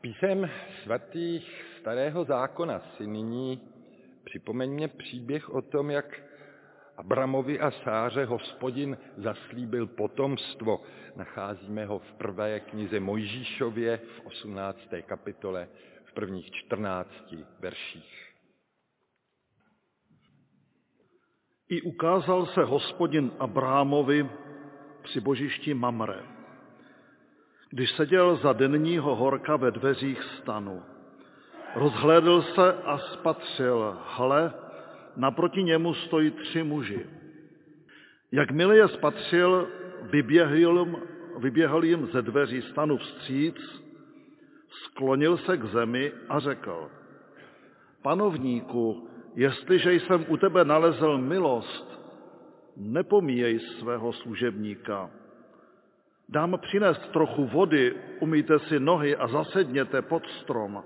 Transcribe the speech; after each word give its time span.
písem 0.00 0.50
svatých 0.82 1.64
starého 1.80 2.24
zákona 2.24 2.82
si 2.96 3.06
nyní 3.06 3.60
připomeňme 4.24 4.88
příběh 4.88 5.50
o 5.50 5.62
tom, 5.62 5.90
jak 5.90 6.22
Abramovi 6.96 7.60
a 7.60 7.70
Sáře 7.70 8.24
hospodin 8.24 8.98
zaslíbil 9.16 9.86
potomstvo. 9.86 10.82
Nacházíme 11.16 11.86
ho 11.86 11.98
v 11.98 12.12
prvé 12.12 12.60
knize 12.60 13.00
Mojžíšově 13.00 13.96
v 13.96 14.26
18. 14.26 14.78
kapitole 15.06 15.68
v 16.04 16.12
prvních 16.12 16.50
14 16.50 17.34
verších. 17.60 18.30
I 21.68 21.82
ukázal 21.82 22.46
se 22.46 22.64
hospodin 22.64 23.30
Abrámovi 23.38 24.30
při 25.02 25.20
božišti 25.20 25.74
Mamre, 25.74 26.39
když 27.70 27.90
seděl 27.90 28.36
za 28.36 28.52
denního 28.52 29.16
horka 29.16 29.56
ve 29.56 29.70
dveřích 29.70 30.22
stanu. 30.22 30.82
Rozhlédl 31.76 32.42
se 32.42 32.72
a 32.72 32.98
spatřil, 32.98 33.98
hle, 34.16 34.52
naproti 35.16 35.62
němu 35.62 35.94
stojí 35.94 36.30
tři 36.30 36.62
muži. 36.62 37.06
Jakmile 38.32 38.76
je 38.76 38.88
spatřil, 38.88 39.68
vyběhl, 40.02 40.86
vyběhl 41.38 41.84
jim 41.84 42.06
ze 42.06 42.22
dveří 42.22 42.62
stanu 42.62 42.96
vstříc, 42.96 43.56
sklonil 44.68 45.36
se 45.36 45.56
k 45.56 45.64
zemi 45.64 46.12
a 46.28 46.38
řekl, 46.38 46.90
panovníku, 48.02 49.08
jestliže 49.34 49.94
jsem 49.94 50.24
u 50.28 50.36
tebe 50.36 50.64
nalezl 50.64 51.18
milost, 51.18 52.00
nepomíjej 52.76 53.58
svého 53.58 54.12
služebníka. 54.12 55.10
Dám 56.30 56.58
přinést 56.62 57.12
trochu 57.12 57.44
vody, 57.44 57.94
umýjte 58.20 58.58
si 58.58 58.80
nohy 58.80 59.16
a 59.16 59.28
zasedněte 59.28 60.02
pod 60.02 60.26
strom. 60.26 60.84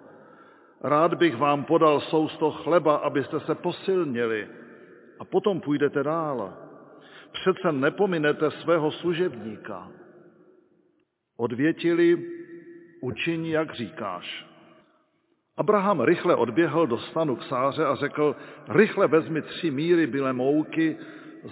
Rád 0.80 1.14
bych 1.14 1.36
vám 1.36 1.64
podal 1.64 2.00
sousto 2.00 2.50
chleba, 2.50 2.96
abyste 2.96 3.40
se 3.40 3.54
posilnili 3.54 4.48
a 5.18 5.24
potom 5.24 5.60
půjdete 5.60 6.02
dál. 6.02 6.54
Přece 7.32 7.72
nepominete 7.72 8.50
svého 8.50 8.90
služebníka. 8.90 9.88
Odvětili, 11.36 12.30
učiní, 13.00 13.50
jak 13.50 13.74
říkáš. 13.74 14.46
Abraham 15.56 16.00
rychle 16.00 16.36
odběhl 16.36 16.86
do 16.86 16.98
stanu 16.98 17.36
k 17.36 17.42
Sáře 17.42 17.84
a 17.84 17.94
řekl, 17.94 18.36
rychle 18.68 19.08
vezmi 19.08 19.42
tři 19.42 19.70
míry 19.70 20.06
bílé 20.06 20.32
mouky, 20.32 20.96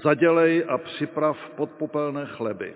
zadělej 0.03 0.65
a 0.69 0.79
připrav 0.79 1.51
podpopelné 1.57 2.27
chleby. 2.27 2.75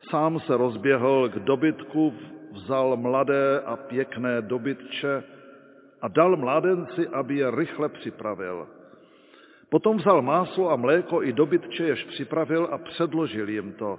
Sám 0.00 0.40
se 0.40 0.56
rozběhl 0.56 1.28
k 1.28 1.38
dobytku, 1.38 2.14
vzal 2.52 2.96
mladé 2.96 3.60
a 3.60 3.76
pěkné 3.76 4.42
dobytče 4.42 5.22
a 6.00 6.08
dal 6.08 6.36
mládenci, 6.36 7.08
aby 7.08 7.36
je 7.36 7.50
rychle 7.50 7.88
připravil. 7.88 8.68
Potom 9.68 9.96
vzal 9.96 10.22
máslo 10.22 10.70
a 10.70 10.76
mléko 10.76 11.22
i 11.22 11.32
dobytče, 11.32 11.84
jež 11.84 12.04
připravil 12.04 12.68
a 12.72 12.78
předložil 12.78 13.48
jim 13.48 13.72
to. 13.72 13.98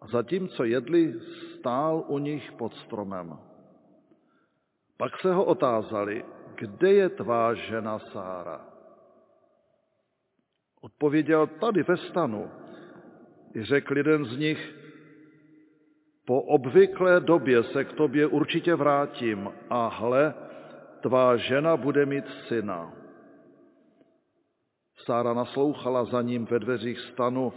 A 0.00 0.06
zatímco 0.06 0.64
jedli, 0.64 1.20
stál 1.58 2.04
u 2.06 2.18
nich 2.18 2.52
pod 2.52 2.74
stromem. 2.74 3.38
Pak 4.96 5.20
se 5.20 5.34
ho 5.34 5.44
otázali, 5.44 6.24
kde 6.54 6.92
je 6.92 7.08
tvá 7.08 7.54
žena 7.54 7.98
Sára? 7.98 8.60
Odpověděl, 10.80 11.46
tady 11.46 11.82
ve 11.82 11.96
stanu. 11.96 12.50
Řekl 13.62 13.96
jeden 13.96 14.24
z 14.24 14.38
nich, 14.38 14.74
po 16.26 16.42
obvyklé 16.42 17.20
době 17.20 17.62
se 17.62 17.84
k 17.84 17.92
tobě 17.92 18.26
určitě 18.26 18.74
vrátím 18.74 19.50
a 19.70 19.88
hle, 19.88 20.34
tvá 21.00 21.36
žena 21.36 21.76
bude 21.76 22.06
mít 22.06 22.24
syna. 22.48 22.92
Sára 25.04 25.34
naslouchala 25.34 26.04
za 26.04 26.22
ním 26.22 26.46
ve 26.46 26.58
dveřích 26.58 27.00
stanu. 27.00 27.52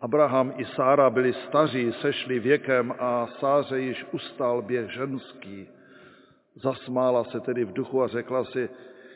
Abraham 0.00 0.52
i 0.56 0.64
Sára 0.64 1.10
byli 1.10 1.32
staří, 1.32 1.92
sešli 1.92 2.38
věkem 2.38 2.94
a 2.98 3.26
Sáře 3.26 3.80
již 3.80 4.06
ustal 4.12 4.62
běh 4.62 4.90
ženský. 4.90 5.68
Zasmála 6.54 7.24
se 7.24 7.40
tedy 7.40 7.64
v 7.64 7.72
duchu 7.72 8.02
a 8.02 8.08
řekla 8.08 8.44
si, 8.44 8.68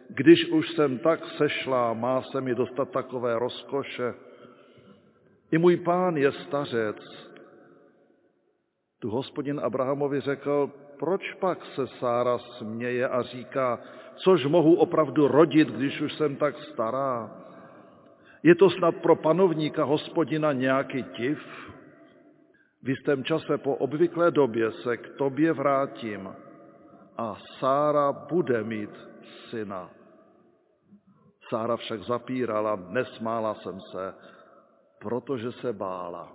když 0.08 0.48
už 0.50 0.70
jsem 0.70 0.98
tak 0.98 1.24
sešla, 1.24 1.92
má 1.94 2.22
se 2.22 2.40
mi 2.40 2.54
dostat 2.54 2.90
takové 2.90 3.38
rozkoše. 3.38 4.14
I 5.50 5.58
můj 5.58 5.76
pán 5.76 6.16
je 6.16 6.32
stařec. 6.32 7.28
Tu 8.98 9.10
hospodin 9.10 9.60
Abrahamovi 9.60 10.20
řekl, 10.20 10.70
proč 10.98 11.34
pak 11.34 11.64
se 11.64 11.86
Sára 11.86 12.38
směje 12.38 13.08
a 13.08 13.22
říká, 13.22 13.80
což 14.14 14.46
mohu 14.46 14.74
opravdu 14.74 15.28
rodit, 15.28 15.68
když 15.68 16.00
už 16.00 16.12
jsem 16.12 16.36
tak 16.36 16.58
stará? 16.58 17.30
Je 18.42 18.54
to 18.54 18.70
snad 18.70 18.96
pro 18.96 19.16
panovníka 19.16 19.84
hospodina 19.84 20.52
nějaký 20.52 21.02
tiv? 21.02 21.38
V 22.82 22.88
jistém 22.88 23.24
čase 23.24 23.58
po 23.58 23.74
obvyklé 23.74 24.30
době 24.30 24.72
se 24.72 24.96
k 24.96 25.08
tobě 25.16 25.52
vrátím 25.52 26.28
a 27.18 27.34
Sára 27.58 28.12
bude 28.12 28.64
mít 28.64 28.90
syna. 29.50 29.90
Sára 31.48 31.76
však 31.76 32.02
zapírala, 32.02 32.76
nesmála 32.88 33.54
jsem 33.54 33.80
se, 33.80 34.14
protože 35.04 35.52
se 35.52 35.72
bála. 35.72 36.32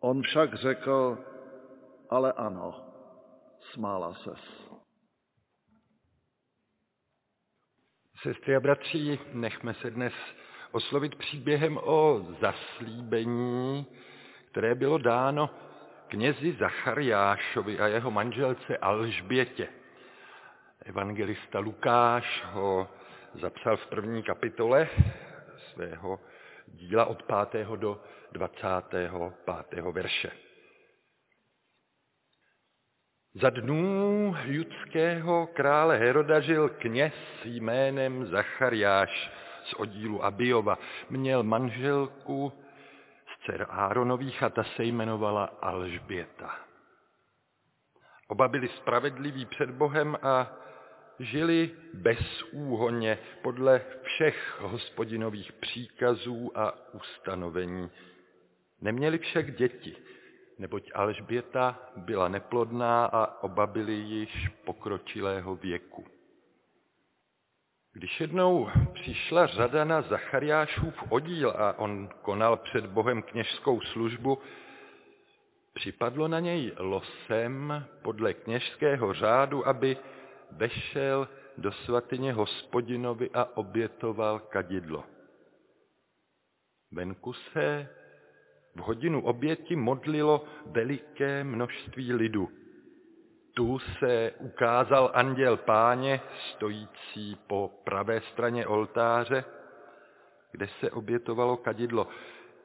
On 0.00 0.22
však 0.22 0.54
řekl, 0.54 1.18
ale 2.10 2.32
ano, 2.32 2.86
smála 3.72 4.14
ses. 4.14 4.70
Sestry 8.22 8.56
a 8.56 8.60
bratři, 8.60 9.18
nechme 9.32 9.74
se 9.74 9.90
dnes 9.90 10.12
oslovit 10.72 11.14
příběhem 11.14 11.78
o 11.82 12.26
zaslíbení, 12.40 13.86
které 14.50 14.74
bylo 14.74 14.98
dáno 14.98 15.50
knězi 16.08 16.52
Zachariášovi 16.52 17.80
a 17.80 17.86
jeho 17.86 18.10
manželce 18.10 18.76
Alžbětě. 18.76 19.68
Evangelista 20.84 21.58
Lukáš 21.58 22.44
ho 22.52 22.88
zapsal 23.34 23.76
v 23.76 23.86
první 23.86 24.22
kapitole 24.22 24.88
svého 25.72 26.20
díla 26.72 27.04
od 27.04 27.22
5. 27.50 27.66
do 27.76 28.00
25. 28.32 29.10
verše. 29.92 30.30
Za 33.34 33.50
dnů 33.50 34.34
judského 34.44 35.46
krále 35.46 35.96
Heroda 35.96 36.40
žil 36.40 36.68
kněz 36.68 37.14
jménem 37.44 38.26
Zachariáš 38.26 39.30
z 39.64 39.74
oddílu 39.74 40.24
Abiova. 40.24 40.78
Měl 41.10 41.42
manželku 41.42 42.52
z 43.26 43.44
dcer 43.44 43.66
Áronových 43.70 44.42
a 44.42 44.48
ta 44.48 44.64
se 44.64 44.84
jmenovala 44.84 45.44
Alžběta. 45.44 46.56
Oba 48.28 48.48
byli 48.48 48.68
spravedliví 48.68 49.46
před 49.46 49.70
Bohem 49.70 50.16
a 50.22 50.61
žili 51.22 51.70
bezúhonně 51.94 53.18
podle 53.42 53.82
všech 54.02 54.58
hospodinových 54.60 55.52
příkazů 55.52 56.52
a 56.54 56.94
ustanovení. 56.94 57.90
Neměli 58.80 59.18
však 59.18 59.54
děti, 59.56 59.96
neboť 60.58 60.90
Alžběta 60.94 61.78
byla 61.96 62.28
neplodná 62.28 63.04
a 63.06 63.42
oba 63.42 63.66
byli 63.66 63.92
již 63.92 64.48
pokročilého 64.64 65.56
věku. 65.56 66.06
Když 67.92 68.20
jednou 68.20 68.70
přišla 68.94 69.46
řada 69.46 69.84
na 69.84 70.02
Zachariášův 70.02 71.12
oddíl 71.12 71.50
a 71.50 71.78
on 71.78 72.08
konal 72.22 72.56
před 72.56 72.86
Bohem 72.86 73.22
kněžskou 73.22 73.80
službu, 73.80 74.38
připadlo 75.74 76.28
na 76.28 76.40
něj 76.40 76.72
losem 76.78 77.84
podle 78.02 78.34
kněžského 78.34 79.14
řádu, 79.14 79.68
aby 79.68 79.96
vešel 80.56 81.28
do 81.58 81.72
svatyně 81.72 82.32
hospodinovi 82.32 83.30
a 83.34 83.56
obětoval 83.56 84.38
kadidlo. 84.38 85.04
Venku 86.92 87.32
se 87.32 87.88
v 88.76 88.80
hodinu 88.80 89.24
oběti 89.24 89.76
modlilo 89.76 90.44
veliké 90.66 91.44
množství 91.44 92.12
lidu. 92.12 92.48
Tu 93.54 93.78
se 93.78 94.32
ukázal 94.38 95.10
anděl 95.14 95.56
páně, 95.56 96.20
stojící 96.52 97.36
po 97.46 97.70
pravé 97.84 98.20
straně 98.20 98.66
oltáře, 98.66 99.44
kde 100.52 100.68
se 100.80 100.90
obětovalo 100.90 101.56
kadidlo. 101.56 102.08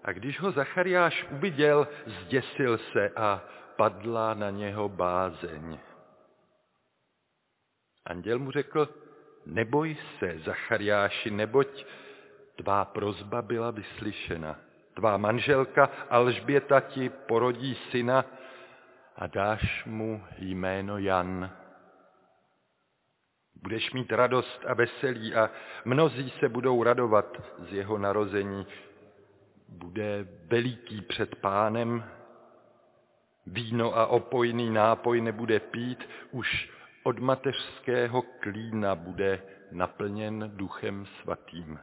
A 0.03 0.11
když 0.11 0.39
ho 0.39 0.51
Zachariáš 0.51 1.27
uviděl, 1.31 1.87
zděsil 2.05 2.77
se 2.77 3.09
a 3.09 3.43
padla 3.75 4.33
na 4.33 4.49
něho 4.49 4.89
bázeň. 4.89 5.79
Anděl 8.07 8.39
mu 8.39 8.51
řekl, 8.51 8.89
neboj 9.45 9.97
se, 10.19 10.39
Zachariáši, 10.45 11.31
neboť 11.31 11.85
tvá 12.55 12.85
prozba 12.85 13.41
byla 13.41 13.71
vyslyšena. 13.71 14.59
Tvá 14.93 15.17
manželka 15.17 15.89
Alžběta 16.09 16.79
ti 16.79 17.09
porodí 17.09 17.75
syna 17.75 18.25
a 19.15 19.27
dáš 19.27 19.85
mu 19.85 20.23
jméno 20.37 20.97
Jan. 20.97 21.51
Budeš 23.55 23.93
mít 23.93 24.11
radost 24.11 24.65
a 24.67 24.73
veselí 24.73 25.35
a 25.35 25.49
mnozí 25.85 26.29
se 26.29 26.49
budou 26.49 26.83
radovat 26.83 27.37
z 27.59 27.73
jeho 27.73 27.97
narození. 27.97 28.67
Bude 29.69 30.27
veliký 30.47 31.01
před 31.01 31.35
pánem, 31.35 32.03
víno 33.45 33.97
a 33.97 34.07
opojný 34.07 34.69
nápoj 34.69 35.21
nebude 35.21 35.59
pít, 35.59 36.09
už 36.31 36.69
od 37.07 37.19
mateřského 37.19 38.21
klína 38.21 38.95
bude 38.95 39.41
naplněn 39.71 40.51
duchem 40.55 41.05
svatým. 41.21 41.79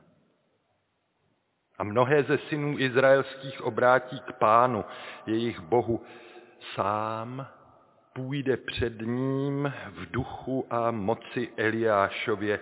A 1.79 1.85
mnohé 1.85 2.23
ze 2.23 2.39
synů 2.39 2.79
izraelských 2.79 3.63
obrátí 3.63 4.21
k 4.21 4.33
pánu, 4.33 4.85
jejich 5.27 5.61
bohu. 5.61 6.05
Sám 6.75 7.47
půjde 8.13 8.57
před 8.57 9.01
ním 9.01 9.73
v 9.89 10.11
duchu 10.11 10.67
a 10.71 10.91
moci 10.91 11.53
Eliášově, 11.57 12.61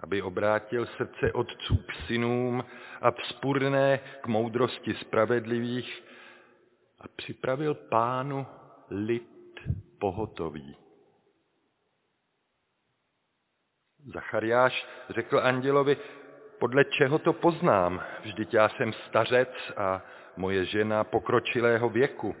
aby 0.00 0.22
obrátil 0.22 0.86
srdce 0.86 1.32
otců 1.32 1.76
k 1.76 2.06
synům 2.06 2.64
a 3.00 3.10
vzpurné 3.10 4.00
k 4.20 4.26
moudrosti 4.26 4.94
spravedlivých 4.94 6.04
a 7.00 7.04
připravil 7.16 7.74
pánu 7.74 8.46
lid 8.90 9.39
pohotový. 10.00 10.76
Zachariáš 14.14 14.86
řekl 15.10 15.38
andělovi, 15.38 15.96
podle 16.58 16.84
čeho 16.84 17.18
to 17.18 17.32
poznám? 17.32 18.02
Vždyť 18.22 18.54
já 18.54 18.68
jsem 18.68 18.92
stařec 18.92 19.48
a 19.76 20.02
moje 20.36 20.64
žena 20.64 21.04
pokročilého 21.04 21.88
věku. 21.88 22.36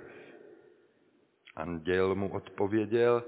Anděl 1.56 2.14
mu 2.14 2.32
odpověděl, 2.32 3.24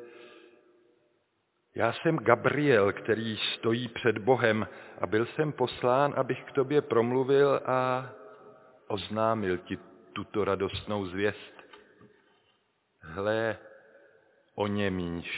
já 1.75 1.93
jsem 1.93 2.17
Gabriel, 2.17 2.93
který 2.93 3.37
stojí 3.37 3.88
před 3.88 4.19
Bohem 4.19 4.69
a 5.00 5.06
byl 5.06 5.26
jsem 5.26 5.52
poslán, 5.52 6.14
abych 6.17 6.44
k 6.44 6.52
tobě 6.52 6.82
promluvil 6.82 7.61
a 7.67 8.11
oznámil 8.88 9.58
ti 9.58 9.79
tuto 10.12 10.44
radostnou 10.44 11.06
zvěst. 11.06 11.52
Hle, 13.00 13.58
oněmíš 14.54 15.31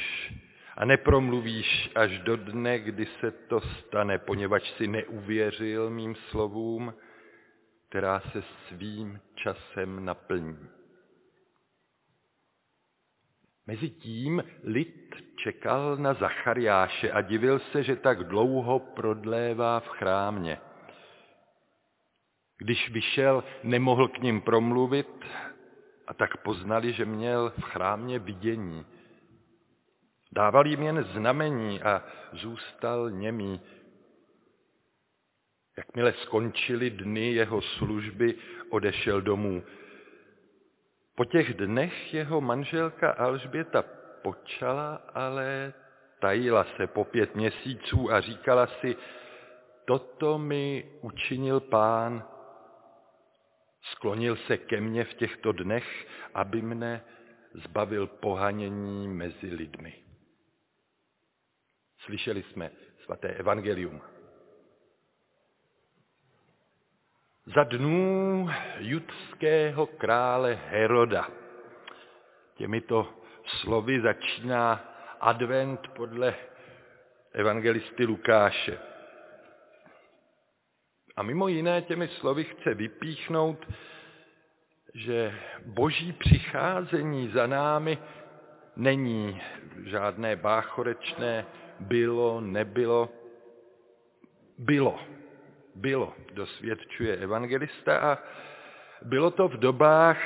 a 0.76 0.84
nepromluvíš 0.84 1.90
až 1.94 2.18
do 2.18 2.36
dne, 2.36 2.78
kdy 2.78 3.06
se 3.06 3.30
to 3.30 3.60
stane, 3.60 4.18
poněvadž 4.18 4.70
si 4.70 4.86
neuvěřil 4.86 5.90
mým 5.90 6.14
slovům, 6.14 6.94
která 7.88 8.20
se 8.20 8.42
svým 8.68 9.20
časem 9.34 10.04
naplní. 10.04 10.68
Mezitím 13.66 14.44
lid 14.64 15.14
čekal 15.36 15.96
na 15.96 16.14
Zachariáše 16.14 17.12
a 17.12 17.20
divil 17.20 17.58
se, 17.58 17.82
že 17.82 17.96
tak 17.96 18.24
dlouho 18.24 18.78
prodlévá 18.78 19.80
v 19.80 19.88
chrámě. 19.88 20.58
Když 22.58 22.90
vyšel, 22.90 23.44
nemohl 23.62 24.08
k 24.08 24.18
ním 24.18 24.40
promluvit 24.40 25.24
a 26.06 26.14
tak 26.14 26.36
poznali, 26.36 26.92
že 26.92 27.04
měl 27.04 27.52
v 27.58 27.62
chrámě 27.62 28.18
vidění. 28.18 28.86
Dával 30.34 30.66
jim 30.66 30.82
jen 30.82 31.04
znamení 31.04 31.82
a 31.82 32.02
zůstal 32.32 33.10
němý. 33.10 33.60
Jakmile 35.78 36.12
skončily 36.12 36.90
dny 36.90 37.32
jeho 37.32 37.62
služby, 37.62 38.34
odešel 38.70 39.20
domů. 39.20 39.62
Po 41.16 41.24
těch 41.24 41.54
dnech 41.54 42.14
jeho 42.14 42.40
manželka 42.40 43.10
Alžběta 43.10 43.84
počala, 44.22 44.94
ale 45.14 45.72
tajila 46.20 46.66
se 46.76 46.86
po 46.86 47.04
pět 47.04 47.34
měsíců 47.34 48.12
a 48.12 48.20
říkala 48.20 48.66
si, 48.66 48.96
toto 49.84 50.38
mi 50.38 50.84
učinil 51.00 51.60
pán, 51.60 52.24
sklonil 53.82 54.36
se 54.36 54.56
ke 54.56 54.80
mně 54.80 55.04
v 55.04 55.14
těchto 55.14 55.52
dnech, 55.52 56.06
aby 56.34 56.62
mne 56.62 57.04
zbavil 57.54 58.06
pohanění 58.06 59.08
mezi 59.08 59.46
lidmi. 59.46 60.04
Slyšeli 62.04 62.42
jsme 62.42 62.70
svaté 63.04 63.28
evangelium. 63.28 64.00
Za 67.54 67.64
dnů 67.64 68.48
judského 68.78 69.86
krále 69.86 70.54
Heroda. 70.54 71.28
Těmito 72.54 73.14
slovy 73.44 74.00
začíná 74.00 74.94
advent 75.20 75.88
podle 75.88 76.34
evangelisty 77.32 78.04
Lukáše. 78.04 78.78
A 81.16 81.22
mimo 81.22 81.48
jiné 81.48 81.82
těmi 81.82 82.08
slovy 82.08 82.44
chce 82.44 82.74
vypíchnout, 82.74 83.66
že 84.94 85.34
boží 85.64 86.12
přicházení 86.12 87.28
za 87.28 87.46
námi 87.46 87.98
není 88.76 89.42
žádné 89.84 90.36
báchorečné 90.36 91.46
bylo, 91.80 92.40
nebylo, 92.40 93.08
bylo, 94.58 95.00
bylo, 95.74 96.14
dosvědčuje 96.32 97.16
evangelista 97.16 97.98
a 97.98 98.18
bylo 99.02 99.30
to 99.30 99.48
v 99.48 99.56
dobách 99.56 100.18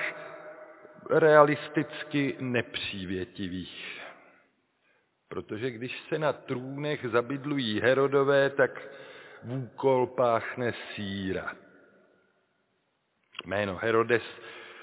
realisticky 1.10 2.36
nepřívětivých. 2.40 4.02
Protože 5.28 5.70
když 5.70 6.00
se 6.08 6.18
na 6.18 6.32
trůnech 6.32 7.06
zabydlují 7.12 7.80
Herodové, 7.80 8.50
tak 8.50 8.88
vůkol 9.42 10.06
páchne 10.06 10.72
síra. 10.94 11.56
Jméno 13.44 13.76
Herodes, 13.76 14.22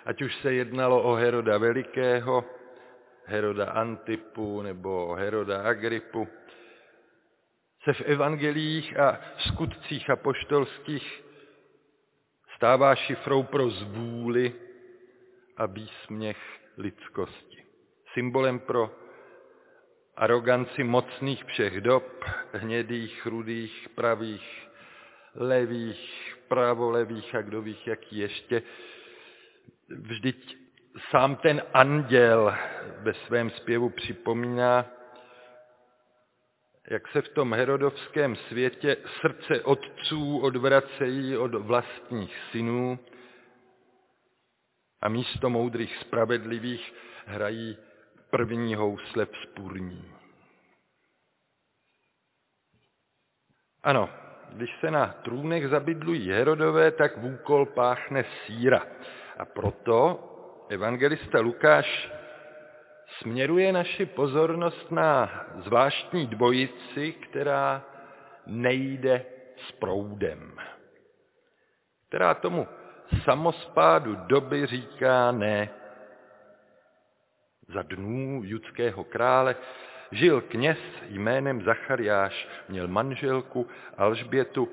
ať 0.05 0.21
už 0.21 0.35
se 0.35 0.53
jednalo 0.53 1.03
o 1.03 1.13
Heroda 1.13 1.57
Velikého, 1.57 2.45
Heroda 3.25 3.65
Antipu 3.65 4.61
nebo 4.61 5.13
Heroda 5.13 5.61
Agripu, 5.61 6.27
se 7.85 7.93
v 7.93 8.01
evangelích 8.01 8.99
a 8.99 9.19
skutcích 9.37 10.09
apoštolských 10.09 11.23
stává 12.55 12.95
šifrou 12.95 13.43
pro 13.43 13.69
zvůli 13.69 14.53
a 15.57 15.65
výsměch 15.65 16.37
lidskosti. 16.77 17.63
Symbolem 18.13 18.59
pro 18.59 18.91
aroganci 20.15 20.83
mocných 20.83 21.45
všech 21.45 21.81
dob, 21.81 22.25
hnědých, 22.53 23.25
rudých, 23.25 23.89
pravých, 23.95 24.67
levých, 25.35 26.35
pravolevých 26.47 27.35
a 27.35 27.41
kdo 27.41 27.61
víš, 27.61 27.87
jaký 27.87 28.17
ještě. 28.17 28.61
Vždyť 29.89 30.57
sám 31.11 31.35
ten 31.35 31.61
anděl 31.73 32.55
ve 32.99 33.13
svém 33.13 33.49
zpěvu 33.49 33.89
připomíná, 33.89 34.85
jak 36.87 37.07
se 37.07 37.21
v 37.21 37.29
tom 37.29 37.53
herodovském 37.53 38.35
světě 38.35 38.97
srdce 39.21 39.61
otců 39.61 40.39
odvracejí 40.39 41.37
od 41.37 41.55
vlastních 41.55 42.37
synů 42.51 42.99
a 45.01 45.09
místo 45.09 45.49
moudrých 45.49 45.97
spravedlivých 45.97 46.93
hrají 47.25 47.77
první 48.29 48.75
housle 48.75 49.25
vzpůrní. 49.25 50.11
Ano, 53.83 54.09
když 54.53 54.69
se 54.79 54.91
na 54.91 55.07
trůnech 55.07 55.67
zabydlují 55.67 56.31
Herodové, 56.31 56.91
tak 56.91 57.17
vůkol 57.17 57.65
páchne 57.65 58.25
síra. 58.45 58.87
A 59.37 59.45
proto 59.45 60.19
evangelista 60.69 61.39
Lukáš 61.39 62.11
směruje 63.07 63.71
naši 63.71 64.05
pozornost 64.05 64.91
na 64.91 65.29
zvláštní 65.55 66.27
dvojici, 66.27 67.11
která 67.11 67.83
nejde 68.45 69.25
s 69.67 69.71
proudem, 69.71 70.57
která 72.07 72.33
tomu 72.33 72.67
samospádu 73.23 74.15
doby 74.15 74.65
říká 74.65 75.31
ne. 75.31 75.69
Za 77.67 77.81
dnů 77.81 78.41
judského 78.43 79.03
krále 79.03 79.55
žil 80.11 80.41
kněz 80.41 80.77
jménem 81.07 81.61
Zachariáš, 81.61 82.47
měl 82.69 82.87
manželku 82.87 83.67
Alžbětu 83.97 84.69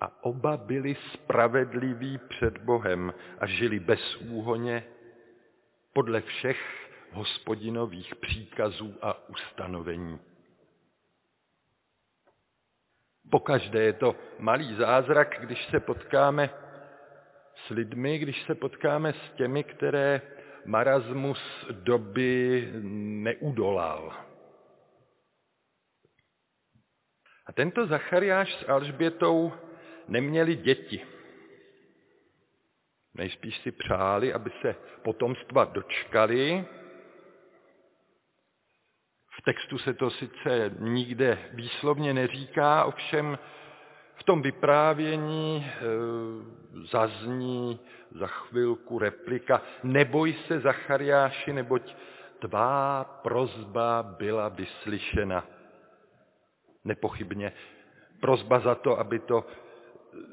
a 0.00 0.24
oba 0.24 0.56
byli 0.56 0.96
spravedliví 1.12 2.18
před 2.28 2.58
Bohem 2.58 3.14
a 3.38 3.46
žili 3.46 3.80
bez 3.80 4.16
úhoně 4.16 4.84
podle 5.92 6.20
všech 6.20 6.81
hospodinových 7.12 8.14
příkazů 8.14 8.94
a 9.02 9.28
ustanovení. 9.28 10.18
Pokaždé 13.30 13.82
je 13.82 13.92
to 13.92 14.16
malý 14.38 14.74
zázrak, 14.74 15.36
když 15.40 15.64
se 15.64 15.80
potkáme 15.80 16.50
s 17.54 17.68
lidmi, 17.68 18.18
když 18.18 18.42
se 18.42 18.54
potkáme 18.54 19.12
s 19.12 19.36
těmi, 19.36 19.64
které 19.64 20.22
marasmus 20.64 21.66
doby 21.70 22.68
neudolal. 23.22 24.12
A 27.46 27.52
tento 27.52 27.86
Zachariáš 27.86 28.54
s 28.54 28.68
Alžbětou 28.68 29.52
neměli 30.08 30.56
děti. 30.56 31.06
Nejspíš 33.14 33.58
si 33.58 33.72
přáli, 33.72 34.32
aby 34.32 34.50
se 34.62 34.74
potomstva 35.02 35.64
dočkali. 35.64 36.64
Textu 39.44 39.78
se 39.78 39.94
to 39.94 40.10
sice 40.10 40.70
nikde 40.78 41.38
výslovně 41.52 42.14
neříká, 42.14 42.84
ovšem 42.84 43.38
v 44.14 44.22
tom 44.22 44.42
vyprávění 44.42 45.66
e, 45.66 45.80
zazní 46.86 47.80
za 48.10 48.26
chvilku 48.26 48.98
replika 48.98 49.62
Neboj 49.82 50.34
se, 50.46 50.60
Zachariáši, 50.60 51.52
neboť 51.52 51.94
tvá 52.38 53.04
prozba 53.04 54.02
byla 54.02 54.48
vyslyšena. 54.48 55.46
Nepochybně 56.84 57.52
prozba 58.20 58.60
za 58.60 58.74
to, 58.74 58.98
aby 58.98 59.18
to 59.18 59.46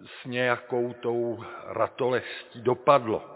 s 0.06 0.26
nějakou 0.26 0.94
tou 0.94 1.44
ratolestí 1.66 2.62
dopadlo. 2.62 3.36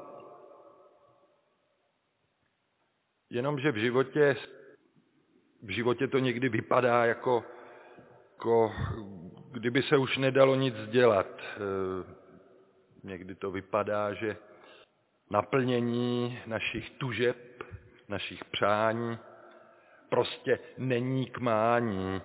Jenomže 3.30 3.72
v 3.72 3.78
životě, 3.78 4.36
v 5.64 5.70
životě 5.70 6.08
to 6.08 6.20
někdy 6.20 6.50
vypadá 6.50 7.06
jako, 7.06 7.44
jako 8.32 8.74
kdyby 9.52 9.84
se 9.84 9.98
už 9.98 10.18
nedalo 10.18 10.56
nic 10.56 10.76
dělat. 10.88 11.28
E, 11.42 11.60
někdy 13.04 13.36
to 13.36 13.52
vypadá, 13.52 14.14
že 14.14 14.38
naplnění 15.32 16.40
našich 16.46 16.90
tužeb, 16.90 17.64
našich 18.08 18.46
přání 18.46 19.18
prostě 20.10 20.60
není 20.78 21.26
k 21.26 21.38
mání. 21.38 22.22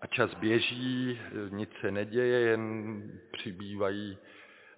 A 0.00 0.06
čas 0.06 0.34
běží, 0.34 1.20
nic 1.50 1.70
se 1.80 1.90
neděje, 1.90 2.40
jen 2.40 3.02
přibývají 3.32 4.18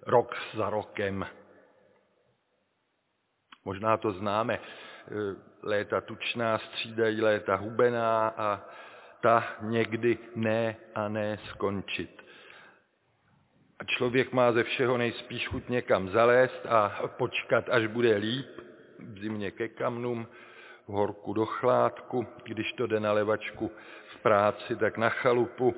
rok 0.01 0.35
za 0.53 0.69
rokem. 0.69 1.25
Možná 3.65 3.97
to 3.97 4.11
známe. 4.11 4.59
Léta 5.63 6.01
tučná 6.01 6.57
střídají 6.57 7.21
léta 7.21 7.55
hubená 7.55 8.27
a 8.27 8.61
ta 9.21 9.43
někdy 9.61 10.17
ne 10.35 10.75
a 10.95 11.09
ne 11.09 11.39
skončit. 11.49 12.25
A 13.79 13.83
člověk 13.83 14.33
má 14.33 14.51
ze 14.51 14.63
všeho 14.63 14.97
nejspíš 14.97 15.47
chuť 15.47 15.69
někam 15.69 16.09
zalézt 16.09 16.65
a 16.65 17.07
počkat, 17.07 17.69
až 17.69 17.87
bude 17.87 18.15
líp, 18.15 18.47
v 18.99 19.19
zimě 19.19 19.51
ke 19.51 19.67
kamnům, 19.67 20.27
v 20.87 20.91
horku 20.91 21.33
do 21.33 21.45
chládku, 21.45 22.27
když 22.43 22.73
to 22.73 22.87
jde 22.87 22.99
na 22.99 23.11
levačku 23.11 23.71
v 24.07 24.17
práci, 24.21 24.75
tak 24.75 24.97
na 24.97 25.09
chalupu, 25.09 25.75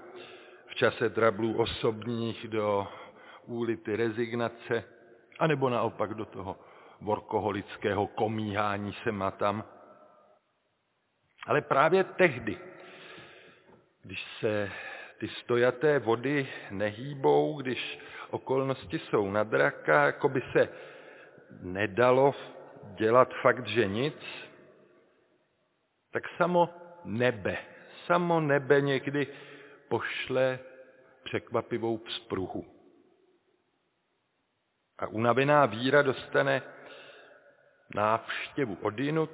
v 0.66 0.76
čase 0.76 1.10
trablů 1.10 1.58
osobních 1.58 2.48
do 2.48 2.88
úlity 3.46 3.96
rezignace, 3.96 4.84
anebo 5.40 5.70
naopak 5.70 6.14
do 6.14 6.26
toho 6.26 6.60
vorkoholického 7.02 8.08
komíhání 8.08 8.94
se 8.94 9.12
tam. 9.38 9.64
Ale 11.48 11.62
právě 11.62 12.04
tehdy, 12.04 12.58
když 14.04 14.26
se 14.40 14.72
ty 15.18 15.28
stojaté 15.28 16.00
vody 16.00 16.50
nehýbou, 16.72 17.62
když 17.62 18.00
okolnosti 18.30 19.00
jsou 19.00 19.32
na 19.32 19.44
draka, 19.44 20.06
jako 20.06 20.30
by 20.30 20.42
se 20.52 20.70
nedalo 21.62 22.36
dělat 22.96 23.34
fakt, 23.42 23.68
že 23.68 23.88
nic, 23.88 24.16
tak 26.12 26.24
samo 26.38 26.70
nebe, 27.06 27.58
samo 28.06 28.40
nebe 28.40 28.82
někdy 28.82 29.28
pošle 29.88 30.60
překvapivou 31.24 31.98
vzpruhu. 31.98 32.66
A 35.00 35.08
unavená 35.08 35.66
víra 35.66 36.02
dostane 36.02 36.62
návštěvu 37.96 38.78
odinut, 38.82 39.30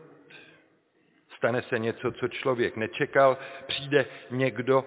stane 1.35 1.61
se 1.61 1.79
něco, 1.79 2.11
co 2.11 2.27
člověk 2.27 2.77
nečekal, 2.77 3.37
přijde 3.67 4.05
někdo, 4.31 4.85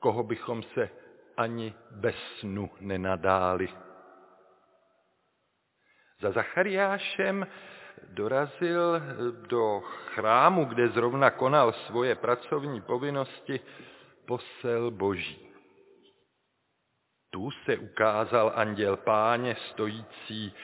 koho 0.00 0.22
bychom 0.22 0.62
se 0.62 0.90
ani 1.36 1.74
bez 1.90 2.16
snu 2.38 2.70
nenadáli. 2.80 3.68
Za 6.20 6.30
Zachariášem 6.30 7.46
dorazil 8.08 9.02
do 9.46 9.80
chrámu, 10.14 10.64
kde 10.64 10.88
zrovna 10.88 11.30
konal 11.30 11.72
svoje 11.72 12.14
pracovní 12.14 12.80
povinnosti, 12.80 13.60
posel 14.26 14.90
boží. 14.90 15.46
Tu 17.30 17.50
se 17.50 17.78
ukázal 17.78 18.52
anděl 18.54 18.96
páně 18.96 19.56
stojící 19.70 20.54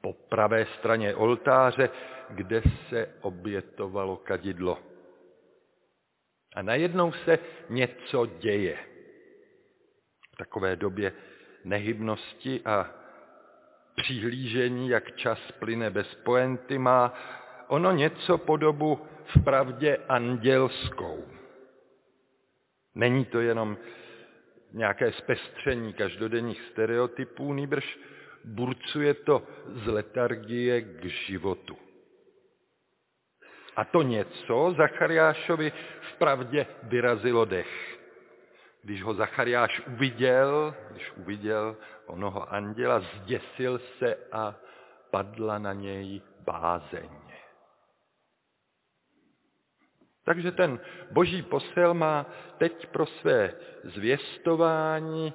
po 0.00 0.12
pravé 0.12 0.66
straně 0.78 1.14
oltáře, 1.14 1.90
kde 2.30 2.62
se 2.88 3.14
obětovalo 3.20 4.16
kadidlo. 4.16 4.78
A 6.54 6.62
najednou 6.62 7.12
se 7.12 7.38
něco 7.70 8.26
děje. 8.26 8.78
V 10.32 10.36
takové 10.36 10.76
době 10.76 11.12
nehybnosti 11.64 12.60
a 12.64 12.90
přihlížení, 13.96 14.88
jak 14.88 15.16
čas 15.16 15.52
plyne 15.58 15.90
bez 15.90 16.14
poenty, 16.14 16.78
má 16.78 17.14
ono 17.68 17.92
něco 17.92 18.38
podobu 18.38 19.06
v 19.24 19.44
pravdě 19.44 19.96
andělskou. 20.08 21.24
Není 22.94 23.24
to 23.24 23.40
jenom 23.40 23.78
nějaké 24.72 25.12
zpestření 25.12 25.92
každodenních 25.92 26.62
stereotypů, 26.62 27.52
nýbrž 27.52 27.98
burcuje 28.44 29.14
to 29.14 29.42
z 29.66 29.86
letargie 29.86 30.82
k 30.82 31.04
životu. 31.04 31.76
A 33.76 33.84
to 33.84 34.02
něco 34.02 34.74
Zachariášovi 34.76 35.72
vpravdě 36.14 36.66
vyrazilo 36.82 37.44
dech. 37.44 37.98
Když 38.82 39.02
ho 39.02 39.14
Zachariáš 39.14 39.80
uviděl, 39.86 40.74
když 40.90 41.12
uviděl 41.16 41.76
onoho 42.06 42.52
anděla, 42.52 43.00
zděsil 43.00 43.78
se 43.78 44.16
a 44.32 44.54
padla 45.10 45.58
na 45.58 45.72
něj 45.72 46.22
bázeň. 46.44 47.08
Takže 50.24 50.52
ten 50.52 50.80
boží 51.10 51.42
posel 51.42 51.94
má 51.94 52.26
teď 52.58 52.86
pro 52.86 53.06
své 53.06 53.52
zvěstování 53.84 55.34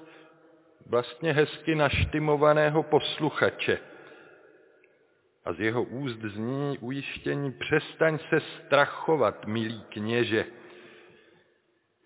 vlastně 0.86 1.34
hezky 1.34 1.76
naštimovaného 1.76 2.84
posluchače. 2.84 3.80
A 5.46 5.54
z 5.54 5.60
jeho 5.60 5.84
úst 5.84 6.20
zní 6.20 6.78
ujištění, 6.78 7.52
přestaň 7.52 8.18
se 8.30 8.40
strachovat, 8.40 9.46
milý 9.46 9.84
kněže. 9.90 10.46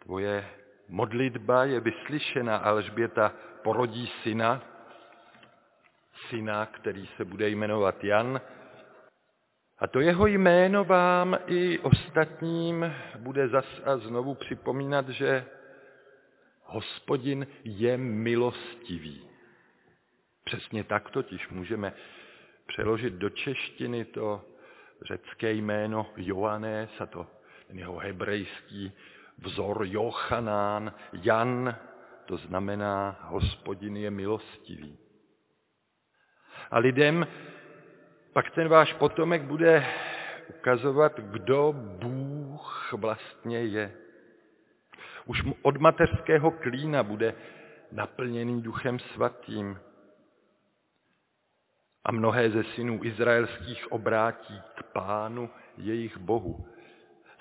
Tvoje 0.04 0.46
modlitba 0.90 1.66
je 1.66 1.80
vyslyšena, 1.80 2.58
Alžběta 2.58 3.34
porodí 3.64 4.12
syna, 4.24 4.64
syna, 6.30 6.66
který 6.66 7.08
se 7.18 7.26
bude 7.26 7.50
jmenovat 7.50 8.04
Jan, 8.04 8.42
a 9.80 9.88
to 9.88 10.00
jeho 10.00 10.28
jméno 10.28 10.84
vám 10.86 11.38
i 11.48 11.80
ostatním 11.80 12.94
bude 13.18 13.48
zas 13.48 13.66
a 13.86 13.98
znovu 13.98 14.36
připomínat, 14.36 15.10
že 15.10 15.46
hospodin 16.68 17.48
je 17.64 17.98
milostivý. 17.98 19.30
Přesně 20.44 20.84
tak 20.84 21.10
totiž 21.10 21.50
můžeme 21.50 21.94
přeložit 22.68 23.14
do 23.14 23.30
češtiny 23.30 24.06
to 24.06 24.46
řecké 25.02 25.52
jméno 25.54 26.10
Joannes 26.18 27.02
a 27.02 27.06
to 27.06 27.28
ten 27.68 27.80
jeho 27.80 27.98
hebrejský 27.98 28.92
vzor 29.38 29.82
Jochanán, 29.86 30.94
Jan, 31.14 31.76
to 32.26 32.38
znamená 32.38 33.20
hospodin 33.22 33.98
je 33.98 34.12
milostivý. 34.12 34.98
A 36.72 36.78
lidem 36.78 37.28
pak 38.34 38.52
ten 38.52 38.68
váš 38.68 38.94
potomek 38.94 39.42
bude 39.42 39.86
ukazovat, 40.50 41.20
kdo 41.20 41.74
Bůh 41.74 42.94
vlastně 42.94 43.64
je. 43.64 44.07
Už 45.28 45.44
od 45.62 45.78
mateřského 45.78 46.52
klína 46.52 47.04
bude 47.04 47.34
naplněný 47.92 48.62
duchem 48.62 49.00
svatým. 49.00 49.80
A 52.04 52.12
mnohé 52.12 52.50
ze 52.50 52.64
synů 52.64 53.04
izraelských 53.04 53.92
obrátí 53.92 54.62
k 54.76 54.84
pánu 54.84 55.50
jejich 55.78 56.18
Bohu. 56.18 56.68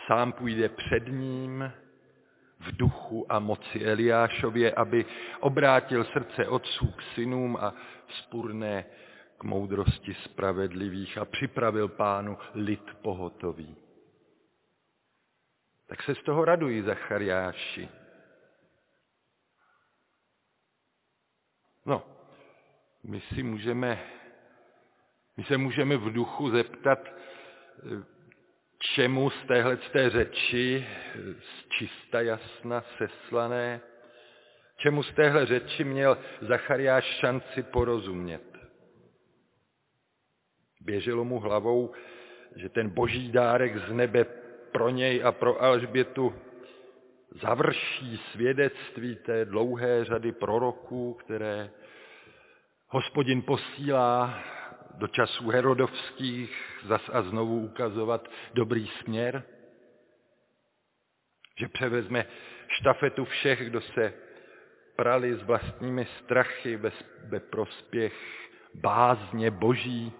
Sám 0.06 0.32
půjde 0.32 0.68
před 0.68 1.06
ním 1.08 1.72
v 2.60 2.76
duchu 2.76 3.32
a 3.32 3.38
moci 3.38 3.84
Eliášově, 3.84 4.74
aby 4.74 5.04
obrátil 5.40 6.04
srdce 6.04 6.48
otců 6.48 6.86
k 6.86 7.02
synům 7.02 7.56
a 7.60 7.74
vzpurné 8.06 8.84
k 9.38 9.44
moudrosti 9.44 10.14
spravedlivých 10.14 11.18
a 11.18 11.24
připravil 11.24 11.88
pánu 11.88 12.38
lid 12.54 12.82
pohotový. 13.02 13.85
Tak 15.86 16.02
se 16.02 16.14
z 16.14 16.22
toho 16.22 16.44
radují 16.44 16.82
Zachariáši. 16.82 17.88
No, 21.86 22.02
my 23.04 23.20
si 23.20 23.42
můžeme, 23.42 24.04
my 25.36 25.44
se 25.44 25.56
můžeme 25.56 25.96
v 25.96 26.12
duchu 26.12 26.50
zeptat, 26.50 26.98
čemu 28.78 29.30
z 29.30 29.46
téhle 29.46 29.76
té 29.76 30.10
řeči, 30.10 30.86
z 31.40 31.68
čista 31.68 32.20
jasna 32.20 32.84
seslané, 32.98 33.80
čemu 34.76 35.02
z 35.02 35.14
téhle 35.14 35.46
řeči 35.46 35.84
měl 35.84 36.18
Zachariáš 36.40 37.04
šanci 37.04 37.62
porozumět. 37.62 38.58
Běželo 40.80 41.24
mu 41.24 41.40
hlavou, 41.40 41.94
že 42.56 42.68
ten 42.68 42.90
boží 42.90 43.32
dárek 43.32 43.76
z 43.76 43.92
nebe 43.92 44.24
pro 44.76 44.88
něj 44.88 45.24
a 45.24 45.32
pro 45.32 45.62
Alžbětu 45.62 46.34
završí 47.42 48.20
svědectví 48.32 49.16
té 49.16 49.44
dlouhé 49.44 50.04
řady 50.04 50.32
proroků, 50.32 51.14
které 51.14 51.70
hospodin 52.88 53.42
posílá 53.42 54.38
do 54.94 55.06
časů 55.06 55.48
herodovských 55.48 56.80
zas 56.84 57.10
a 57.12 57.22
znovu 57.22 57.60
ukazovat 57.60 58.28
dobrý 58.54 58.86
směr, 58.86 59.42
že 61.58 61.68
převezme 61.68 62.26
štafetu 62.68 63.24
všech, 63.24 63.66
kdo 63.66 63.80
se 63.80 64.12
prali 64.96 65.34
s 65.34 65.42
vlastními 65.42 66.06
strachy 66.18 66.76
ve, 66.76 67.40
prospěch 67.40 68.14
bázně 68.74 69.50
boží, 69.50 70.12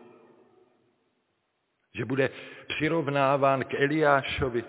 že 1.97 2.05
bude 2.05 2.31
přirovnáván 2.67 3.65
k 3.65 3.75
Eliášovi, 3.75 4.65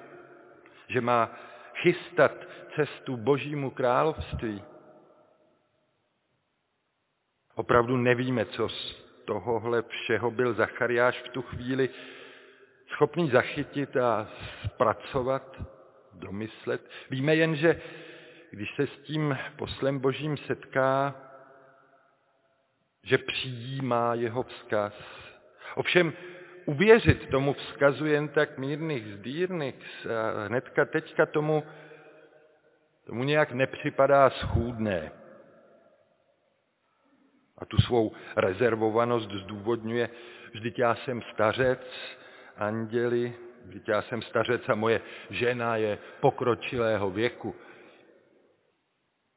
že 0.87 1.01
má 1.01 1.31
chystat 1.75 2.31
cestu 2.75 3.17
božímu 3.17 3.69
království. 3.71 4.63
Opravdu 7.55 7.97
nevíme, 7.97 8.45
co 8.45 8.69
z 8.69 9.05
tohohle 9.25 9.81
všeho 9.81 10.31
byl 10.31 10.53
Zachariáš 10.53 11.21
v 11.21 11.29
tu 11.29 11.41
chvíli 11.41 11.89
schopný 12.87 13.29
zachytit 13.29 13.97
a 13.97 14.27
zpracovat, 14.65 15.61
domyslet. 16.13 16.89
Víme 17.09 17.35
jen, 17.35 17.55
že 17.55 17.81
když 18.51 18.75
se 18.75 18.87
s 18.87 18.99
tím 18.99 19.37
poslem 19.55 19.99
božím 19.99 20.37
setká, 20.37 21.15
že 23.03 23.17
přijímá 23.17 24.13
jeho 24.13 24.43
vzkaz. 24.43 24.93
Ovšem 25.75 26.13
uvěřit 26.67 27.29
tomu 27.29 27.53
vzkazu 27.53 28.05
jen 28.05 28.27
tak 28.27 28.57
mírných 28.57 29.05
zdírných 29.07 30.07
hnedka 30.47 30.85
teďka 30.85 31.25
tomu, 31.25 31.63
tomu 33.05 33.23
nějak 33.23 33.51
nepřipadá 33.51 34.29
schůdné. 34.29 35.11
A 37.57 37.65
tu 37.65 37.77
svou 37.77 38.11
rezervovanost 38.35 39.31
zdůvodňuje, 39.31 40.09
vždyť 40.53 40.79
já 40.79 40.95
jsem 40.95 41.21
stařec, 41.21 41.87
anděli, 42.57 43.33
vždyť 43.65 43.87
já 43.87 44.01
jsem 44.01 44.21
stařec 44.21 44.69
a 44.69 44.75
moje 44.75 45.01
žena 45.29 45.75
je 45.75 45.97
pokročilého 46.19 47.11
věku. 47.11 47.55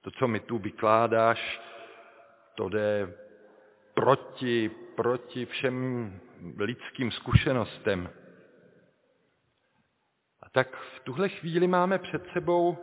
To, 0.00 0.10
co 0.10 0.28
mi 0.28 0.40
tu 0.40 0.58
vykládáš, 0.58 1.60
to 2.54 2.68
jde 2.68 3.12
proti, 3.94 4.70
proti 4.96 5.46
všem 5.46 6.20
lidským 6.58 7.10
zkušenostem. 7.10 8.10
A 10.42 10.50
tak 10.50 10.76
v 10.76 11.00
tuhle 11.00 11.28
chvíli 11.28 11.66
máme 11.66 11.98
před 11.98 12.22
sebou 12.32 12.78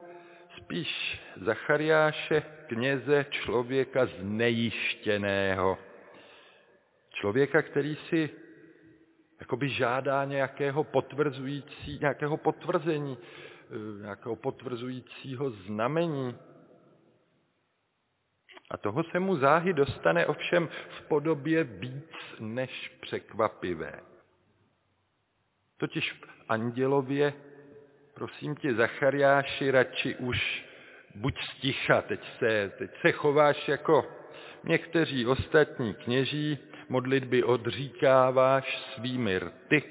spíš 0.58 1.21
Zachariáše, 1.41 2.41
kněze, 2.67 3.25
člověka 3.29 4.05
znejištěného. 4.05 5.77
Člověka, 7.10 7.62
který 7.62 7.95
si 7.95 8.29
jakoby 9.39 9.69
žádá 9.69 10.25
nějakého 10.25 10.84
potvrzující, 10.84 11.99
nějakého 12.01 12.38
potvrzení, 12.38 13.17
eh, 13.17 14.01
nějakého 14.01 14.36
potvrzujícího 14.36 15.49
znamení. 15.49 16.36
A 18.71 18.77
toho 18.77 19.03
se 19.03 19.19
mu 19.19 19.36
záhy 19.36 19.73
dostane 19.73 20.25
ovšem 20.25 20.69
v 20.89 21.01
podobě 21.01 21.63
víc 21.63 22.12
než 22.39 22.97
překvapivé. 23.01 23.99
Totiž 25.77 26.13
v 26.13 26.25
andělově, 26.49 27.34
prosím 28.13 28.56
tě, 28.56 28.73
Zachariáši, 28.73 29.71
radši 29.71 30.15
už 30.15 30.65
buď 31.15 31.41
sticha, 31.41 32.01
teď 32.01 32.19
se, 32.39 32.71
teď 32.77 32.91
se 33.01 33.12
chováš 33.12 33.67
jako 33.67 34.06
někteří 34.63 35.25
ostatní 35.25 35.93
kněží, 35.93 36.60
modlitby 36.89 37.43
odříkáváš 37.43 38.77
svými 38.77 39.39
rty, 39.39 39.84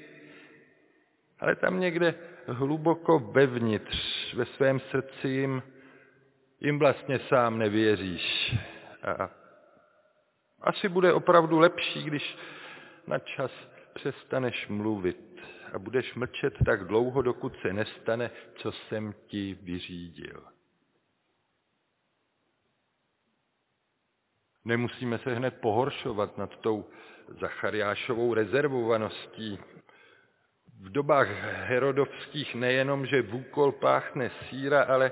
ale 1.39 1.55
tam 1.55 1.79
někde 1.79 2.15
hluboko 2.47 3.19
vevnitř, 3.19 4.33
ve 4.33 4.45
svém 4.45 4.79
srdci 4.79 5.27
jim 5.27 5.63
jim 6.59 6.79
vlastně 6.79 7.19
sám 7.19 7.57
nevěříš. 7.57 8.55
A 9.03 9.29
asi 10.61 10.89
bude 10.89 11.13
opravdu 11.13 11.59
lepší, 11.59 12.03
když 12.03 12.37
na 13.07 13.19
čas 13.19 13.51
přestaneš 13.93 14.67
mluvit 14.67 15.41
a 15.73 15.79
budeš 15.79 16.15
mlčet 16.15 16.53
tak 16.65 16.87
dlouho, 16.87 17.21
dokud 17.21 17.59
se 17.61 17.73
nestane, 17.73 18.31
co 18.55 18.71
jsem 18.71 19.13
ti 19.27 19.57
vyřídil. 19.61 20.43
Nemusíme 24.65 25.17
se 25.17 25.35
hned 25.35 25.57
pohoršovat 25.61 26.37
nad 26.37 26.57
tou 26.57 26.85
Zachariášovou 27.39 28.33
rezervovaností. 28.33 29.59
V 30.81 30.89
dobách 30.89 31.27
herodovských 31.67 32.55
nejenom, 32.55 33.05
že 33.05 33.21
v 33.21 33.35
úkol 33.35 33.71
páchne 33.71 34.31
síra, 34.49 34.83
ale 34.83 35.11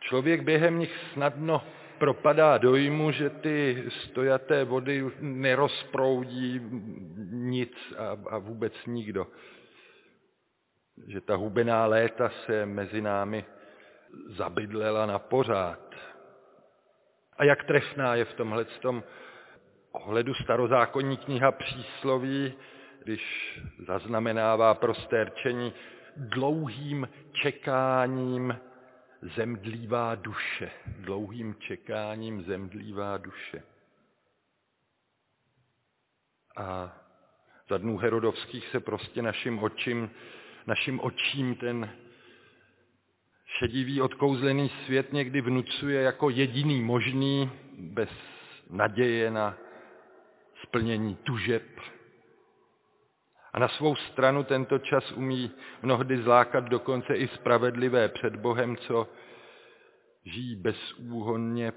Člověk 0.00 0.42
během 0.42 0.78
nich 0.78 0.96
snadno 1.12 1.62
propadá 1.98 2.58
dojmu, 2.58 3.10
že 3.10 3.30
ty 3.30 3.84
stojaté 3.88 4.64
vody 4.64 5.04
nerozproudí 5.20 6.60
nic 7.30 7.72
a, 7.98 8.16
a 8.30 8.38
vůbec 8.38 8.72
nikdo. 8.86 9.26
Že 11.06 11.20
ta 11.20 11.36
hubená 11.36 11.86
léta 11.86 12.28
se 12.46 12.66
mezi 12.66 13.00
námi 13.00 13.44
zabydlela 14.26 15.06
na 15.06 15.18
pořád. 15.18 15.94
A 17.36 17.44
jak 17.44 17.64
trefná 17.64 18.14
je 18.14 18.24
v 18.24 18.34
tomhle 18.34 18.64
tom 18.64 19.02
ohledu 19.92 20.34
starozákonní 20.34 21.16
kniha 21.16 21.52
přísloví, 21.52 22.54
když 23.04 23.22
zaznamenává 23.86 24.74
prosté 24.74 25.24
rčení 25.24 25.72
dlouhým 26.16 27.08
čekáním 27.32 28.58
zemdlívá 29.22 30.14
duše, 30.14 30.70
dlouhým 30.86 31.54
čekáním 31.54 32.42
zemdlívá 32.42 33.18
duše. 33.18 33.62
A 36.56 36.96
za 37.68 37.78
dnů 37.78 37.98
Herodovských 37.98 38.68
se 38.68 38.80
prostě 38.80 39.22
našim 39.22 39.58
očím, 39.58 40.10
našim 40.66 41.00
očím 41.00 41.54
ten 41.54 41.90
šedivý 43.58 44.00
odkouzlený 44.00 44.70
svět 44.86 45.12
někdy 45.12 45.40
vnucuje 45.40 46.02
jako 46.02 46.30
jediný 46.30 46.82
možný, 46.82 47.50
bez 47.78 48.10
naděje 48.70 49.30
na 49.30 49.56
splnění 50.62 51.16
tužeb, 51.16 51.62
a 53.52 53.58
na 53.58 53.68
svou 53.68 53.96
stranu 53.96 54.44
tento 54.44 54.78
čas 54.78 55.12
umí 55.12 55.50
mnohdy 55.82 56.22
zlákat 56.22 56.64
dokonce 56.64 57.14
i 57.14 57.28
spravedlivé 57.28 58.08
před 58.08 58.36
Bohem, 58.36 58.76
co 58.76 59.08
žijí 60.24 60.56
bezúhonně 60.56 61.72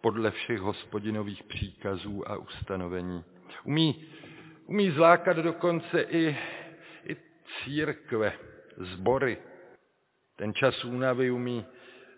podle 0.00 0.30
všech 0.30 0.60
hospodinových 0.60 1.42
příkazů 1.42 2.30
a 2.30 2.36
ustanovení. 2.36 3.24
Umí, 3.64 4.04
umí 4.66 4.90
zlákat 4.90 5.36
dokonce 5.36 6.02
i, 6.02 6.36
i 7.06 7.16
církve, 7.46 8.32
zbory. 8.76 9.38
Ten 10.36 10.54
čas 10.54 10.84
únavy 10.84 11.30
umí 11.30 11.66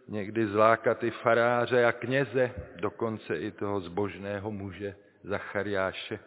někdy 0.09 0.46
zlákat 0.46 1.04
i 1.04 1.11
faráře 1.11 1.85
a 1.85 1.92
kněze, 1.92 2.52
dokonce 2.80 3.37
i 3.37 3.50
toho 3.50 3.80
zbožného 3.80 4.50
muže 4.50 4.96
Zachariáše 5.24 6.18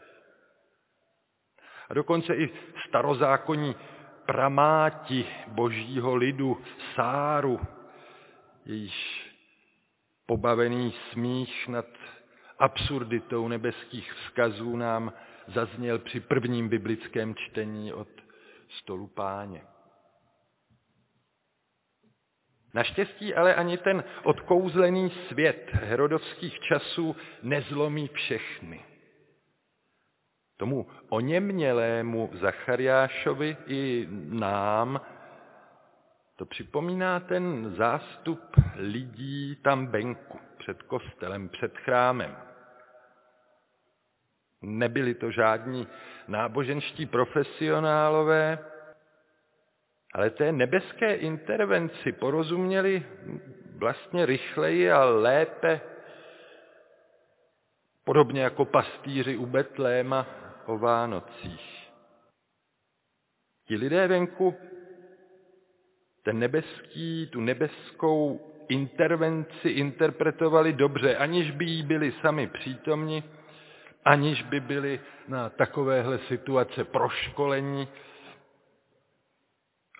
a 1.89 1.93
dokonce 1.93 2.35
i 2.35 2.49
starozákonní 2.87 3.75
pramáti 4.25 5.25
božího 5.47 6.15
lidu, 6.15 6.61
Sáru, 6.95 7.59
jejíž 8.65 9.25
pobavený 10.25 10.93
smích 11.11 11.67
nad 11.67 11.85
absurditou 12.59 13.47
nebeských 13.47 14.13
vzkazů 14.13 14.75
nám 14.75 15.13
zazněl 15.47 15.99
při 15.99 16.19
prvním 16.19 16.69
biblickém 16.69 17.35
čtení 17.35 17.93
od 17.93 18.07
stolu 18.69 19.07
páně. 19.07 19.61
Naštěstí 22.73 23.35
ale 23.35 23.55
ani 23.55 23.77
ten 23.77 24.03
odkouzlený 24.23 25.11
svět 25.27 25.69
herodovských 25.73 26.59
časů 26.59 27.15
nezlomí 27.43 28.07
všechny. 28.07 28.88
Tomu 30.59 30.87
oněmělému 31.09 32.29
Zachariášovi 32.33 33.57
i 33.67 34.07
nám 34.29 35.01
to 36.35 36.45
připomíná 36.45 37.19
ten 37.19 37.73
zástup 37.75 38.41
lidí 38.75 39.55
tam 39.55 39.87
venku, 39.87 40.39
před 40.57 40.81
kostelem, 40.83 41.49
před 41.49 41.77
chrámem. 41.77 42.37
Nebyli 44.61 45.13
to 45.13 45.31
žádní 45.31 45.87
náboženští 46.27 47.05
profesionálové, 47.05 48.59
ale 50.13 50.29
té 50.29 50.51
nebeské 50.51 51.15
intervenci 51.15 52.11
porozuměli 52.11 53.05
vlastně 53.75 54.25
rychleji 54.25 54.91
a 54.91 55.03
lépe, 55.03 55.81
podobně 58.03 58.41
jako 58.41 58.65
pastýři 58.65 59.37
u 59.37 59.45
Betléma 59.45 60.48
o 60.69 60.77
Vánocích. 60.77 61.89
Ti 63.67 63.75
lidé 63.75 64.07
venku 64.07 64.55
ten 66.23 66.39
nebeský, 66.39 67.27
tu 67.31 67.41
nebeskou 67.41 68.39
intervenci 68.69 69.69
interpretovali 69.69 70.73
dobře, 70.73 71.17
aniž 71.17 71.51
by 71.51 71.65
jí 71.65 71.83
byli 71.83 72.13
sami 72.21 72.47
přítomni, 72.47 73.23
aniž 74.05 74.43
by 74.43 74.59
byli 74.59 74.99
na 75.27 75.49
takovéhle 75.49 76.19
situace 76.19 76.83
proškolení. 76.83 77.87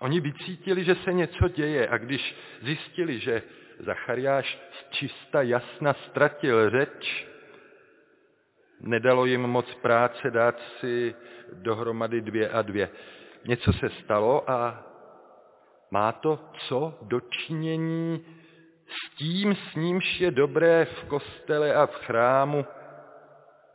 Oni 0.00 0.20
vycítili, 0.20 0.84
že 0.84 0.94
se 0.94 1.12
něco 1.12 1.48
děje 1.48 1.88
a 1.88 1.98
když 1.98 2.34
zjistili, 2.62 3.20
že 3.20 3.42
Zachariáš 3.78 4.58
z 4.72 4.90
čista 4.90 5.42
jasna 5.42 5.94
ztratil 5.94 6.70
řeč, 6.70 7.26
nedalo 8.80 9.26
jim 9.26 9.40
moc 9.40 9.74
práce 9.74 10.30
dát 10.30 10.60
si 10.80 11.14
dohromady 11.52 12.20
dvě 12.20 12.50
a 12.50 12.62
dvě. 12.62 12.90
Něco 13.44 13.72
se 13.72 13.90
stalo 13.90 14.50
a 14.50 14.84
má 15.90 16.12
to 16.12 16.38
co 16.68 16.98
dočinění 17.02 18.24
s 18.86 19.16
tím, 19.16 19.54
s 19.54 19.74
nímž 19.74 20.20
je 20.20 20.30
dobré 20.30 20.84
v 20.84 21.04
kostele 21.04 21.74
a 21.74 21.86
v 21.86 21.94
chrámu 21.94 22.66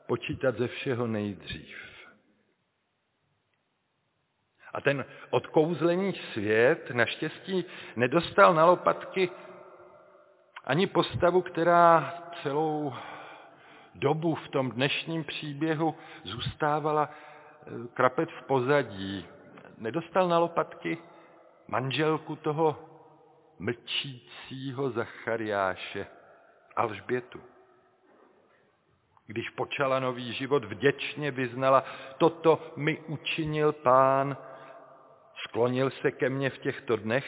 počítat 0.07 0.57
ze 0.57 0.67
všeho 0.67 1.07
nejdřív. 1.07 1.85
A 4.73 4.81
ten 4.81 5.05
odkouzlený 5.29 6.13
svět 6.13 6.91
naštěstí 6.91 7.65
nedostal 7.95 8.53
na 8.53 8.65
lopatky 8.65 9.29
ani 10.63 10.87
postavu, 10.87 11.41
která 11.41 12.13
celou 12.43 12.93
dobu 13.95 14.35
v 14.35 14.47
tom 14.47 14.71
dnešním 14.71 15.23
příběhu 15.23 15.95
zůstávala 16.23 17.09
eh, 17.09 17.87
krapet 17.93 18.29
v 18.31 18.43
pozadí. 18.43 19.25
Nedostal 19.77 20.27
na 20.27 20.39
lopatky 20.39 20.97
manželku 21.67 22.35
toho 22.35 22.79
mlčícího 23.59 24.89
Zachariáše, 24.89 26.07
Alžbětu. 26.75 27.41
Když 29.27 29.49
počala 29.49 29.99
nový 29.99 30.33
život, 30.33 30.65
vděčně 30.65 31.31
vyznala, 31.31 31.83
toto 32.17 32.73
mi 32.75 32.97
učinil 32.97 33.71
pán, 33.73 34.37
sklonil 35.47 35.89
se 35.89 36.11
ke 36.11 36.29
mně 36.29 36.49
v 36.49 36.57
těchto 36.57 36.95
dnech, 36.95 37.25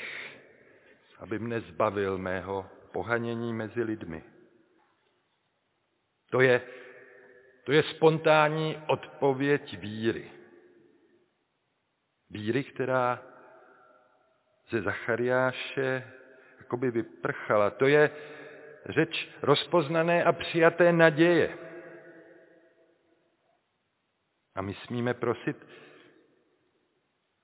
aby 1.20 1.40
mne 1.40 1.62
zbavil 1.62 2.18
mého 2.18 2.66
pohanění 2.92 3.54
mezi 3.54 3.84
lidmi. 3.84 4.24
To 6.30 6.42
je, 6.42 6.62
to 7.64 7.72
je 7.72 7.84
spontánní 7.84 8.84
odpověď 8.88 9.80
víry. 9.80 10.32
Víry, 12.30 12.64
která 12.64 13.24
ze 14.70 14.82
Zachariáše 14.82 16.12
jakoby 16.58 16.92
vyprchala. 16.92 17.70
To 17.70 17.88
je 17.88 18.12
řeč 18.90 19.30
rozpoznané 19.42 20.24
a 20.24 20.32
přijaté 20.32 20.92
naděje. 20.94 21.58
A 24.56 24.62
my 24.62 24.74
smíme 24.74 25.14
prosit 25.14 25.58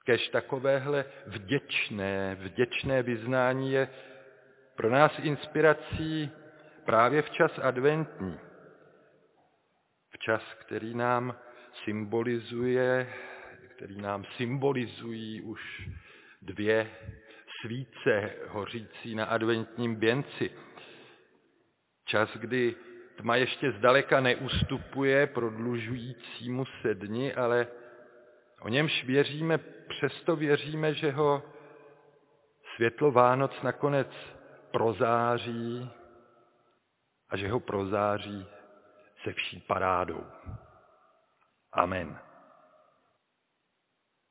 kež 0.05 0.27
takovéhle 0.27 1.05
vděčné, 1.25 2.35
vděčné 2.35 3.03
vyznání 3.03 3.71
je 3.71 3.89
pro 4.75 4.89
nás 4.89 5.19
inspirací 5.19 6.31
právě 6.85 7.21
v 7.21 7.29
čas 7.29 7.51
adventní. 7.61 8.39
Čas, 10.25 10.41
který 10.59 10.93
nám 10.93 11.35
symbolizuje, 11.83 13.13
který 13.75 14.01
nám 14.01 14.25
symbolizují 14.37 15.41
už 15.41 15.89
dvě 16.41 16.91
svíce 17.61 18.35
hořící 18.47 19.15
na 19.15 19.25
adventním 19.25 19.95
běnci. 19.95 20.51
Čas, 22.05 22.37
kdy 22.37 22.75
tma 23.15 23.35
ještě 23.35 23.71
zdaleka 23.71 24.19
neustupuje 24.19 25.27
prodlužujícímu 25.27 26.65
se 26.65 26.95
dni, 26.95 27.33
ale 27.33 27.67
o 28.61 28.69
němž 28.69 29.03
věříme, 29.03 29.57
přesto 29.89 30.35
věříme, 30.35 30.93
že 30.93 31.11
ho 31.11 31.43
světlo 32.75 33.11
Vánoc 33.11 33.61
nakonec 33.61 34.07
prozáří 34.71 35.89
a 37.29 37.37
že 37.37 37.49
ho 37.49 37.59
prozáří 37.59 38.47
se 39.23 39.33
vší 39.33 39.59
parádou. 39.59 40.25
Amen. 41.71 42.19